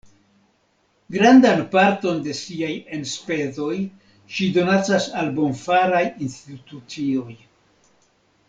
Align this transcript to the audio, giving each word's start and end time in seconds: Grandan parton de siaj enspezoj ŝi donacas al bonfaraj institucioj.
Grandan 1.15 1.59
parton 1.75 2.21
de 2.27 2.33
siaj 2.39 2.71
enspezoj 2.97 3.77
ŝi 4.37 4.49
donacas 4.57 5.07
al 5.21 5.33
bonfaraj 5.39 6.03
institucioj. 6.29 7.41